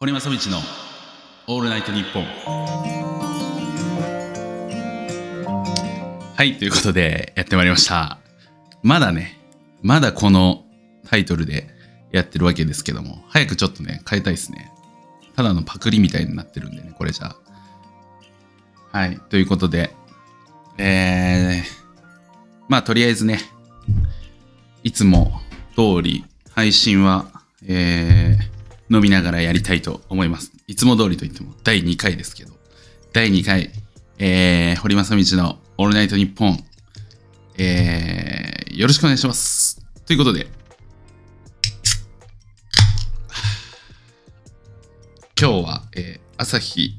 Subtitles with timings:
[0.00, 0.58] 堀正道の
[1.48, 2.24] オールナイトニッポン。
[6.36, 8.20] はいということでやってまいりました。
[8.84, 9.40] まだね
[9.82, 10.62] まだこの
[11.08, 11.66] タイトルで
[12.12, 14.70] やってるわけですけども早くちょっとね変えたいですね。
[15.34, 17.34] ただのパクリみたいになってるんでねこれじゃ。
[18.92, 19.92] あはいということで
[20.78, 21.62] えー、
[22.68, 23.40] まあとりあえずね
[24.84, 25.40] いつも
[25.74, 28.57] 通り配信はえー、
[28.90, 30.52] 飲みながらやりたいと思います。
[30.66, 32.52] いつも通りといっても第2回ですけど、
[33.12, 33.70] 第2回、
[34.18, 36.58] えー、堀正道のオールナイトニッポン、
[37.58, 39.84] えー、よろしくお願いします。
[40.06, 40.46] ということで、
[45.40, 46.94] 今日は、えー、朝日、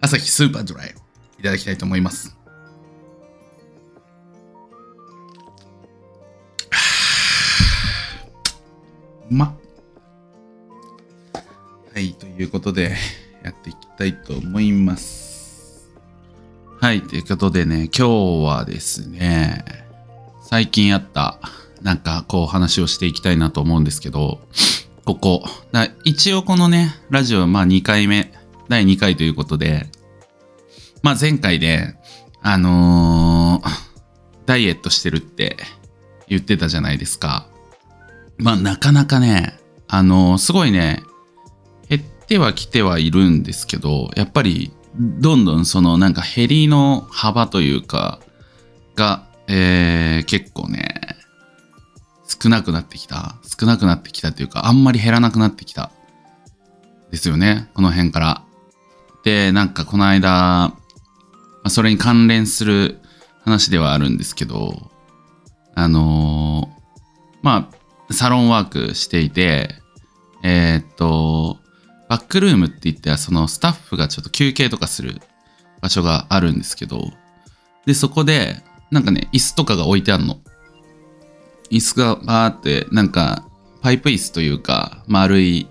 [0.00, 0.92] 朝日スーパードライを
[1.38, 2.36] いただきたいと思います。
[9.30, 9.67] うまっ
[11.98, 12.94] はい、ということで、
[13.42, 15.88] やっていきたいと思います。
[16.80, 19.64] はい、ということでね、今日はですね、
[20.44, 21.40] 最近あった、
[21.82, 24.38] なんかこう話をしていきたいなと思うんですけど、
[25.04, 28.32] ここ、だ一応このね、ラジオ、まあ2回目、
[28.68, 29.88] 第2回ということで、
[31.02, 31.96] まあ前回で、
[32.42, 33.70] あのー
[34.46, 35.56] ダイエットしてるって
[36.28, 37.48] 言ってたじゃないですか。
[38.36, 41.02] まあなかなかね、あのーすごいね、
[42.28, 48.20] ってはきてはいるんですけど、やっぱりどんどんそのなんか減りの幅というか、
[48.96, 51.00] が、えー、結構ね、
[52.26, 53.36] 少なくなってきた。
[53.58, 55.90] 少なくなってきたというか、あんまり減らなくなってきた。
[57.10, 57.70] ですよね。
[57.72, 58.42] この辺から。
[59.24, 60.74] で、なんかこの間、
[61.64, 62.98] まそれに関連する
[63.42, 64.90] 話ではあるんですけど、
[65.74, 66.78] あのー
[67.40, 67.70] ま
[68.10, 69.70] あ、サロンワークしていて、
[70.42, 71.56] えーっと、
[72.08, 75.20] バックルームって言っては、そのスタッフがちょっと休憩とかする
[75.80, 77.10] 場所があるんですけど、
[77.86, 80.38] で、そこで、なんかね、椅子とかが置いてあるの。
[81.70, 83.44] 椅子がバーって、なんか、
[83.82, 85.68] パイプ椅子というか、丸い、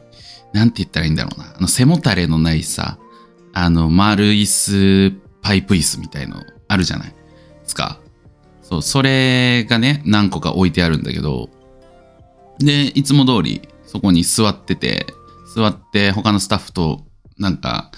[0.53, 1.53] なんて言ったらいいんだろうな。
[1.57, 2.97] あの、背もたれのないさ、
[3.53, 7.16] あの、丸椅子、パイプ椅子みたいのあるじゃないで
[7.66, 8.00] すか。
[8.62, 11.50] そう、それがね、何個か置いてあるんだけど、
[12.59, 15.07] で、いつも通りそこに座ってて、
[15.57, 17.03] 座って他のスタッフと
[17.40, 17.90] なんか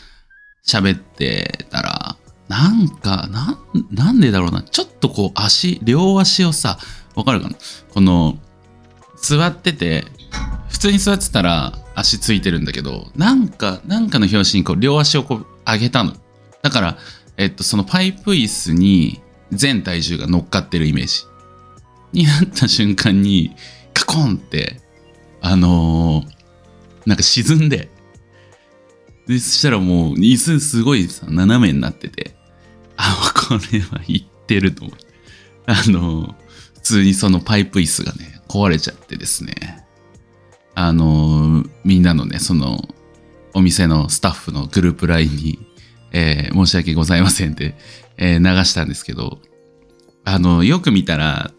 [0.66, 2.16] 喋ってたら、
[2.48, 3.60] なんか、な、
[3.92, 4.64] なんでだろうな。
[4.64, 6.80] ちょっとこう足、両足をさ、
[7.16, 7.56] わかるかな？
[7.92, 8.38] この、
[9.22, 10.06] 座ってて、
[10.70, 16.14] 普通に座ってたら足ついてるんだけど、なんか、なんかの拍子にこう両足をこう上げたの。
[16.62, 16.98] だから、
[17.36, 19.22] えっと、そのパイプ椅子に
[19.52, 21.26] 全体重が乗っかってるイメージ。
[22.14, 23.54] になった瞬間に、
[23.94, 24.80] カコンって、
[25.42, 26.39] あのー
[27.10, 27.90] なんか沈んで、
[29.28, 32.36] で、そしたらもう、椅子すごいさ、斜めになってて、
[32.98, 35.06] あ、これはいってると思って。
[35.66, 36.36] あの
[36.76, 39.86] 普通にそのパイプ椅子がね、壊れちゃってですね、
[40.74, 42.88] あのみんなのね、その、
[43.54, 45.60] お店のスタッフのグループ LINE に、
[46.12, 47.76] えー申し訳ございませんって、
[48.18, 49.40] えー流したんですけど、
[50.26, 51.52] あの、よく見たら、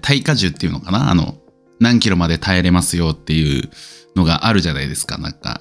[0.00, 1.10] 耐荷重っていうのかな？
[1.10, 1.38] あの、
[1.80, 3.70] 何キロまで耐えれますよっていう
[4.16, 5.60] のがあるじゃないですか、なんか。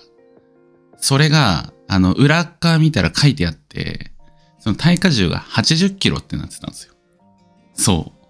[0.97, 4.11] それが、あの、裏側見たら書いてあって、
[4.59, 6.93] その耐荷重が80キロってなってたんですよ。
[7.75, 8.25] そう。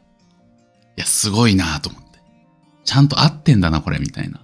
[0.98, 2.20] いや、すごいなと思って。
[2.84, 4.42] ちゃんと合ってんだな、これ、みたいな。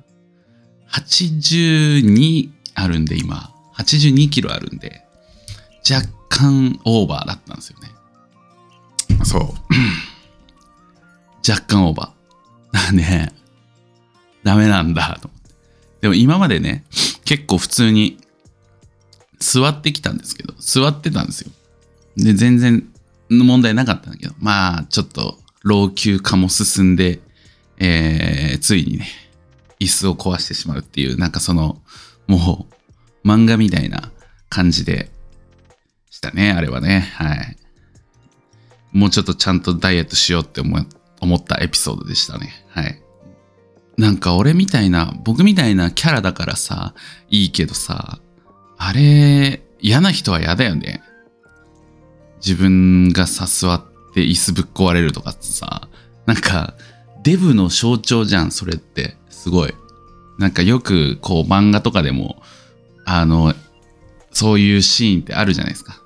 [0.94, 3.52] 82あるんで、今。
[3.78, 5.04] 82キロあるんで、
[5.90, 7.90] 若干オーバーだったんですよね。
[9.26, 9.42] そう。
[11.50, 12.86] 若干オーバー。
[12.86, 13.34] だ ね。
[14.44, 15.41] ダメなんだ、と思って。
[16.02, 16.84] でも今までね、
[17.26, 18.18] 結構普通に
[19.40, 21.52] 座ってきたんですけど、座ってたんですよ。
[22.18, 22.88] で、全然
[23.30, 27.20] 問題なかったんだけど、まあ、ちょっと老朽化も進んで、
[27.78, 29.08] えー、ついにね、
[29.80, 31.82] 椅子を壊してしまうっていう、なんかその、
[32.28, 32.68] も
[33.24, 34.12] う、漫画みたいな
[34.50, 35.10] 感じで
[36.10, 37.12] したね、あれはね。
[37.16, 37.58] はい。
[38.92, 40.86] もうちょっとちゃんとダイエットしようって思
[41.22, 42.66] 思ったエピソードでしたね。
[42.70, 43.02] はい。
[44.02, 46.96] なんか俺みたいな、僕みたいなキャラだからさ、
[47.30, 48.18] いいけどさ、
[48.80, 51.04] あれ、嫌な人は嫌だよね。
[52.44, 53.84] 自分がさ、座っ
[54.16, 55.88] て椅子ぶっ壊れるとかってさ、
[56.26, 56.74] なんか、
[57.22, 59.18] デブの象徴じゃん、それって。
[59.30, 59.74] すごい。
[60.40, 62.42] なんかよく、こう、漫画とかでも、
[63.06, 63.54] あの、
[64.32, 66.02] そういうシーンってあるじゃないですか。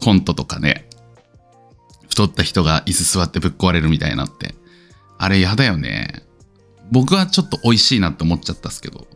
[0.00, 0.88] コントとかね。
[2.08, 4.54] 太った人が椅子座ってぶっ壊れるみたいなって。
[5.18, 6.25] あれ嫌だよね。
[6.90, 9.06] 僕はちょっと美味しいなって思っちゃったっすけど。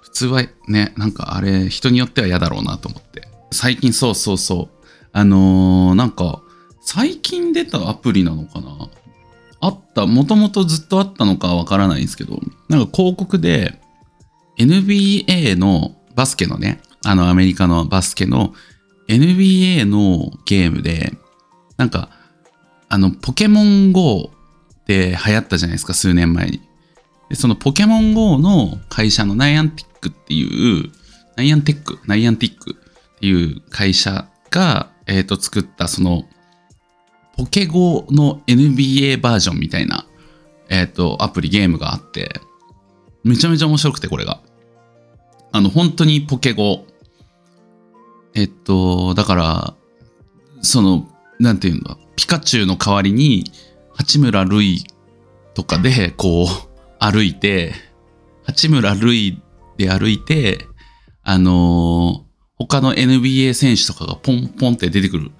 [0.00, 3.28] 普通はね、なんかあれ、人によっては嫌だろうなと思って。
[3.52, 4.86] 最近そうそうそう。
[5.12, 6.42] あのーなんか、
[6.82, 8.88] 最近出たアプリなのかな
[9.60, 13.80] あった、もともとずっとあったのかわからないんですけど、なんか広告で、
[14.58, 18.54] NBA のバスケのね、あのアメリカのバスケの
[19.08, 21.12] NBA のゲームで、
[21.76, 22.10] なんか、
[22.88, 24.30] あの、ポケモン GO
[24.86, 26.60] って流行ったじゃないですか、数年前に。
[27.28, 30.92] で、そのポケモン GO の会社のナイアンティックっていう、
[31.34, 32.76] ナイアンテック、ナイアンティック
[33.16, 36.24] っていう会社が、えっ、と、作った、その、
[37.36, 40.06] ポケ GO の NBA バージョンみたいな、
[40.68, 42.40] えっ、と、アプリ、ゲームがあって、
[43.24, 44.40] めちゃめちゃ面白くて、これが。
[45.50, 46.86] あの、本当にポケ GO。
[48.34, 49.74] えっと、だから、
[50.60, 51.08] その、
[51.40, 53.50] なんていうんだ、ピカチュウの代わりに、
[53.96, 54.84] 八村塁
[55.54, 56.46] とかで、こう、
[56.98, 57.72] 歩いて、
[58.44, 59.42] 八村塁
[59.78, 60.66] で歩いて、
[61.22, 62.26] あのー
[62.58, 65.32] 他の NBA 選手とかがポンポンって出てくるん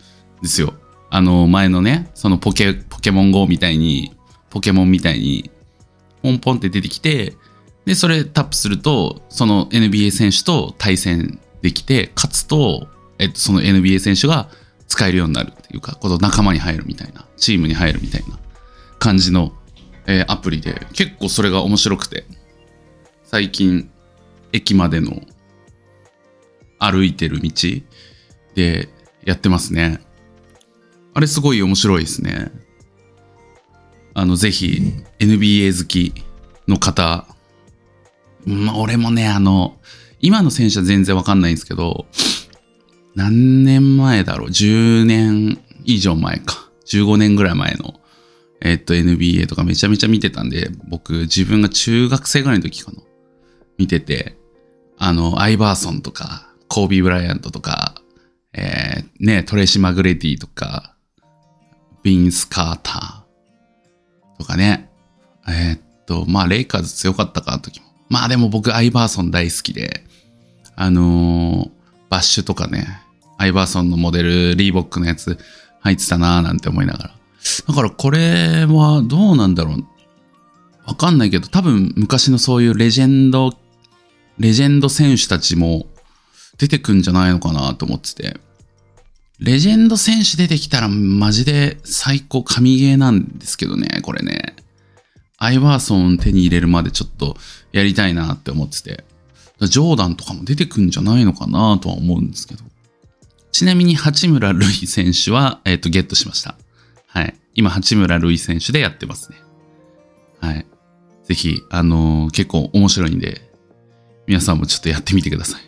[0.43, 0.75] ですよ。
[1.09, 4.15] あのー前のね、そのポケ、ポケモン GO みたいに、
[4.51, 5.51] ポケモンみたいに、
[6.23, 7.35] ポンポンって出てきて、
[7.87, 12.87] で、それタップすると、その NBA 選手と対戦できて、勝つと、
[13.19, 14.51] えっと、その NBA 選手が
[14.89, 18.39] 使えるようになるっていうか、この仲間に入るみたいな、チームに入るみたいな
[18.99, 19.53] 感じの、
[20.07, 22.25] えーアプリで、結構それが面白くて、
[23.25, 23.91] 最近、
[24.53, 25.21] 駅までの
[26.79, 27.51] 歩いてる道
[28.55, 28.89] で
[29.25, 30.01] やってますね。
[31.15, 32.51] あれすごい面白いですね。
[34.15, 34.81] あの、ぜひ、
[35.19, 36.15] NBA 好き
[36.69, 37.27] の方、
[38.45, 39.79] まあ、俺もね、あの、
[40.21, 42.07] 今の選手は全然わかんないんですけど、
[43.15, 46.71] 何年前だろう ?10 年以上前か。
[46.87, 48.01] 15年ぐらい前の、
[48.61, 52.99] えっと、NBA とかめちゃめちゃ見てたんで、僕、自分が中学生ぐらいの時かな。
[53.79, 54.37] 見てて、
[54.99, 57.95] あの、アイバーソンとか、コービー・ブライアントとか、
[58.53, 60.97] えーね、トレシー・マグレディとか、
[62.03, 64.91] ビンス・カーターとかね。
[65.49, 67.87] えーっと、まあ、レイカーズ強かったか、の時も。
[68.09, 70.05] まあ、でも僕、アイバーソン大好きで、
[70.75, 71.77] あのー
[72.09, 72.87] バッシュとかね、
[73.39, 75.39] アイバーソンのモデル、リーボックのやつ
[75.81, 77.16] 入ってたなーなんて思いながら。
[77.69, 79.85] だからこれはどうなんだろう。
[80.87, 83.57] わかんないけど、多分昔のそういうレジェンド、
[84.39, 85.87] レジェンド選手たちも
[86.59, 88.37] 出てくんじゃないのかなと思ってて。
[89.39, 94.57] レジェンド選手出てきたらマジで最高神ゲーなんですけどね、これね。
[95.39, 97.37] アイバーソン手に入れるまでちょっと
[97.73, 99.05] やりたいなって思ってて。
[99.61, 102.65] ジョーダンとかも出てくんじゃないのかなとは思うんですけど。
[103.53, 106.57] ちなみに八村塁選手は、えっ、と、ゲットしました。
[107.17, 107.35] はい。
[107.55, 109.39] 今、八村塁選手でやってますね。
[110.39, 110.67] はい。
[111.25, 113.41] ぜひ、あのー結構面白いんで、
[114.27, 115.63] 皆さんもちょっとやってみてください。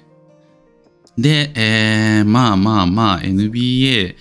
[1.16, 4.14] で、えー、まあまあまあ、NBA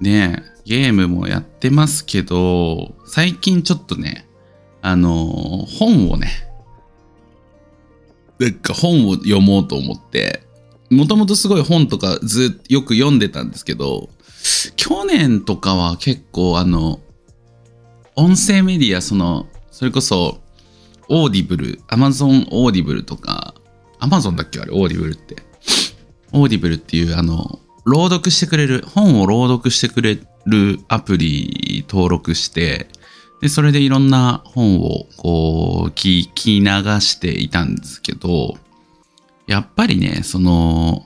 [0.00, 4.26] ね、ゲームもやってますけど、最近ちょっとね、
[4.80, 6.30] あのー本をね、
[8.38, 10.42] なんか本を読もうと思って、
[10.88, 14.08] もともとすごい本とかずっとよく読んでたんですけど、
[14.76, 17.00] 去年とかは結構あの、
[18.14, 20.40] 音声メディア、その、それこそ、
[21.08, 23.54] オーディブル、アマゾンオーディブルとか、
[23.98, 25.36] アマゾンだっけあれ、オーディブルって。
[26.32, 32.88] オーディブルっていう、あの、朗読してくれる、本を朗読してくれるアプリ登録して、
[33.40, 36.66] で、それでいろんな本をこう聞き流
[37.00, 38.56] していたんですけど、
[39.46, 41.04] やっぱりね、その、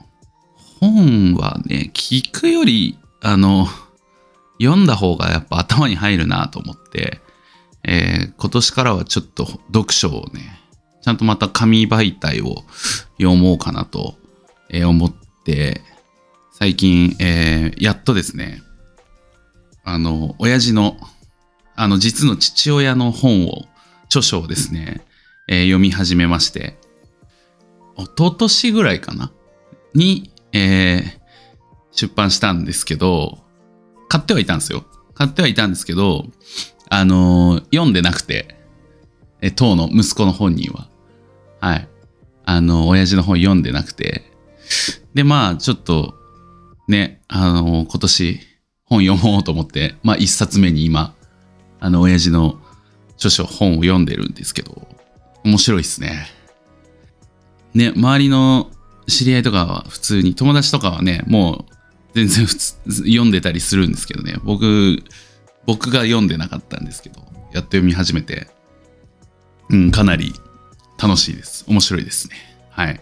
[0.80, 3.66] 本はね、聞くより、あの、
[4.62, 7.20] 読んだ方がやっぱ頭に入るなと思って、
[7.82, 10.60] えー今年からはちょっと読書をね、
[11.02, 12.62] ちゃんとまた紙媒体を
[13.18, 14.14] 読もうかなと、
[14.72, 15.12] 思っ
[15.44, 15.82] て、
[16.52, 18.62] 最近、えーやっとですね、
[19.82, 20.96] あの、親父の、
[21.74, 23.64] あの、実の父親の本を、
[24.04, 25.04] 著書をですね、
[25.48, 26.78] えー読み始めまして、
[27.96, 29.32] 一昨年ぐらいかな？
[29.94, 31.25] に、えー
[31.96, 33.38] 出版したんですけど、
[34.08, 34.84] 買ってはいたんですよ。
[35.14, 36.26] 買ってはいたんですけど、
[36.88, 38.54] あのー読んでなくて、
[39.40, 40.88] え、当の息子の本人は。
[41.60, 41.88] はい。
[42.44, 44.30] あの、親父の本読んでなくて。
[45.14, 46.14] で、まあ、ちょっと、
[46.88, 48.40] ね、あの今年
[48.84, 51.14] 本読もうと思って、まあ、一冊目に今、
[51.80, 52.60] あの、親父の
[53.16, 54.86] 著書、本を読んでるんですけど、
[55.44, 56.26] 面白いっすね。
[57.74, 58.70] ね、周りの
[59.08, 61.75] 知り合いとかは普通に、友達とかはね、もう
[62.16, 65.02] 全然普通読んでたりするんですけどね、僕、
[65.66, 67.20] 僕が読んでなかったんですけど、
[67.52, 68.48] やっと読み始めて、
[69.68, 70.32] うん、かなり
[70.98, 71.66] 楽しいです。
[71.68, 72.36] 面白いですね。
[72.70, 73.00] はい。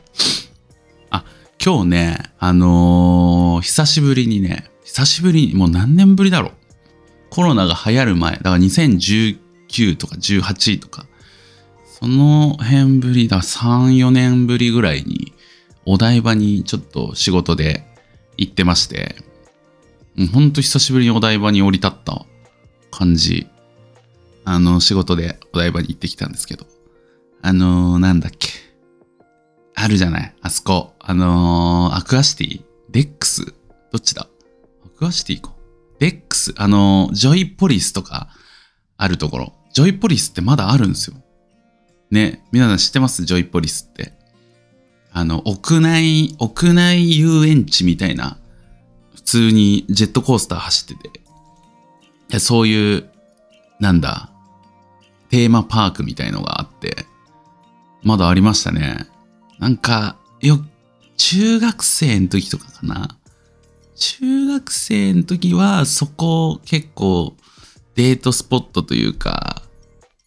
[1.11, 1.25] あ、
[1.65, 6.53] 今日ね、あのー久しぶりにね、久しぶりに、もう何年ぶりだろう。
[7.31, 11.07] コロナが流行る前、だから2019とか18とか、
[12.01, 15.33] その辺ぶりだ、3、4年ぶりぐらいに、
[15.87, 17.87] お台場にちょっと仕事で
[18.37, 19.17] 行ってまして、
[20.33, 22.25] ほんと久しぶりにお台場に降り立った
[22.91, 23.49] 感じ。
[24.45, 26.67] あの、仕事でお台場に行ってきたんですけど、
[27.43, 28.49] あのーなんだっけ。
[29.75, 30.95] あるじゃないあそこ。
[31.01, 32.63] あのーアクアシティ？
[32.91, 33.45] デックス？
[33.45, 33.53] ど
[33.97, 34.29] っちだ？
[34.85, 35.53] アクアシティか。
[35.99, 36.55] デックス？
[36.57, 38.29] あのージョイポリスとか
[38.97, 39.53] あるところ。
[39.73, 41.17] ジョイポリスってまだあるんですよ。
[42.11, 43.25] ね、皆さん知ってます？
[43.25, 44.13] ジョイポリスって。
[45.17, 48.37] あの、屋内、屋内遊園地みたいな、
[49.15, 51.21] 普通にジェットコースター走ってて、
[52.31, 53.09] でそういう、
[53.79, 54.29] なんだ、
[55.31, 57.07] テーマパークみたいのがあって、
[58.03, 59.07] まだありましたね。
[59.61, 60.59] なんか、よ、
[61.17, 63.17] 中学生の時とかかな。
[63.95, 67.37] 中学生の時は、そこ結構
[67.95, 69.44] デートスポットというか、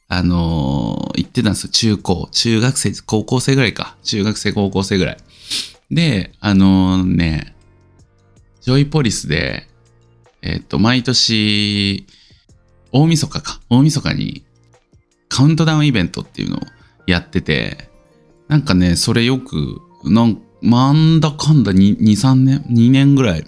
[0.08, 1.70] あのー行ってたんですよ。
[1.72, 2.30] 中高。
[2.32, 3.98] 中学生、高校生ぐらいか。
[4.04, 5.18] 中学生、高校生ぐらい。
[5.90, 7.56] で、あのね、
[8.62, 9.68] ジョイポリスで、
[10.42, 12.06] えっ、と、毎年、
[12.92, 13.60] 大晦日か。
[13.70, 14.46] 大晦日に
[15.30, 16.60] カウントダウンイベントっていうのを
[17.06, 17.90] やってて、
[18.48, 23.46] なんかね、それよく、なんなんだかんだ2、2 3年、2年ぐらい、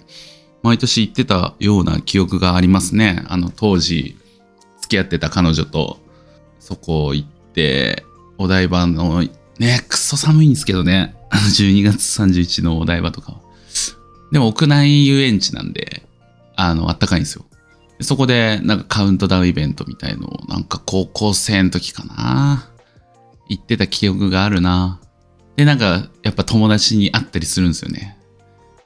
[0.62, 3.24] 毎年行ってたような記憶がありますね。
[3.28, 4.16] あの、当時、
[4.80, 5.98] 付き合ってた彼女と、
[6.60, 8.04] そこ行って、
[8.38, 9.22] お台場の、
[9.58, 11.16] ね、くっそ寒いんですけどね。
[11.30, 13.40] あの12月31のお台場とかは。
[14.32, 16.02] でも屋内遊園地なんで、
[16.56, 17.44] あの、あったかいんですよ。
[18.00, 22.70] そこで、なんかカウントダウンイベントみたいのを、なんか高校生の時かな。
[23.48, 25.00] 行ってた記憶があるな。
[25.56, 28.16] で、なんか、やっぱ友達に会ったりするんですよね。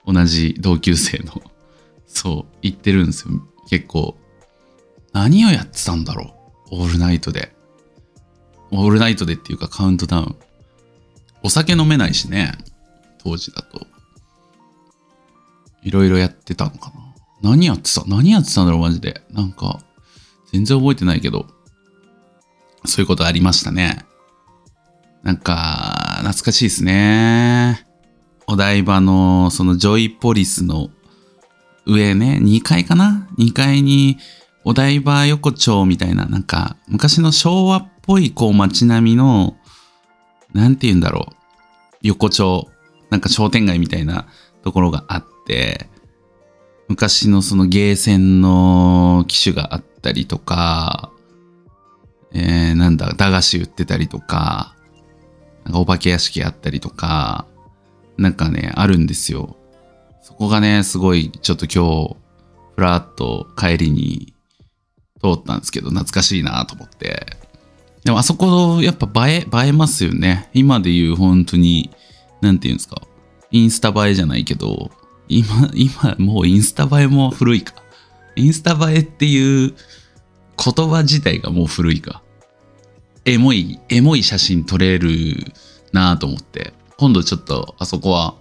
[0.07, 1.43] 同じ同級生の。
[2.07, 3.47] そう、行ってるんですよ。
[3.69, 4.17] 結構。
[5.13, 6.35] 何をやってたんだろ
[6.73, 6.83] う。
[6.83, 7.54] オールナイトで。
[8.75, 10.37] オールナイトでっていうかカウントダウン。
[11.43, 12.53] お酒飲めないしね。
[13.23, 13.87] 当時だと。
[15.83, 16.91] いろいろやってたのか
[17.43, 17.51] な。
[17.51, 19.23] 何やってた何やってたんだろうマジで。
[19.31, 19.81] なんか、
[20.53, 21.47] 全然覚えてないけど。
[22.87, 24.05] そういうことありましたね。
[25.23, 27.87] なんか、懐かしいですね。
[28.47, 30.91] お台場の、そのジョイポリスの
[31.87, 34.19] 上ね、2階かな ?2 階に、
[34.65, 39.57] お台場横丁みたいな、なんか、昔の昭和っぽい、こう、街並みの、
[40.53, 41.35] なんて言うんだろう。
[42.03, 42.69] 横丁。
[43.11, 44.27] なんか商店街みたいな
[44.63, 45.89] ところがあって、
[46.89, 51.11] 昔のそのゲーセンの機種があったりとか、
[52.33, 54.75] えー、なんだ、駄菓子売ってたりとか、
[55.65, 57.47] なんかお化け屋敷あったりとか、
[58.19, 59.57] なんかね、あるんですよ。
[60.23, 62.17] そこがね、すごい、ちょっと今日、
[62.75, 64.35] ふらっと帰りに
[65.23, 67.44] 通ったんですけど、懐かしいなと思って。
[68.05, 70.51] でもあそこ、やっぱ映え、映えますよね。
[70.53, 71.91] 今で言う本当に、
[72.43, 73.03] なんていうんですか。
[73.51, 74.91] インスタ映えじゃないけど、
[75.29, 77.75] 今、今、もうインスタ映えも古いか。
[78.37, 79.75] インスタ映えっていう
[80.63, 82.23] 言葉自体がもう古いか。
[83.25, 85.55] エモい、エモい写真撮れる
[85.93, 86.75] なぁと思って。
[86.99, 88.35] 今度ちょっとあそこは、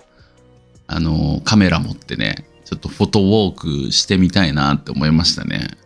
[0.88, 5.78] あの、カメラ持ってね、ちょっとフォトウォークしてみたいなって思いましたね。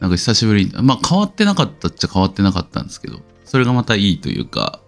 [0.00, 4.80] なんか久しぶりに、まあ変わってなかったっちゃ変わってなかったんですけど、それがまたいいというか、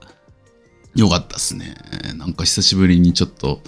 [0.94, 1.76] 良かったですね。
[2.16, 3.60] なんか久しぶりにちょっと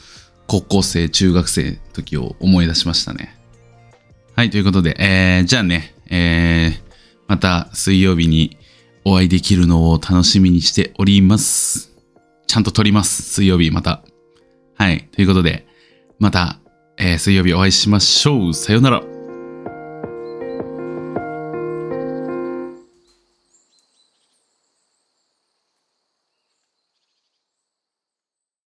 [0.46, 3.38] 高校生、中学生の時を思い出しましたね。
[4.36, 6.94] はい、ということで、えー、じゃあね、えー、
[7.28, 8.58] また水曜日に
[9.04, 11.92] お会いできるのを楽しみにしております。
[12.46, 13.22] ちゃんと撮ります。
[13.22, 14.02] 水曜日また。
[14.76, 15.66] はい、ということで、
[16.18, 16.58] また、
[16.96, 18.54] えー水曜日お会いしましょう。
[18.54, 19.13] さよなら。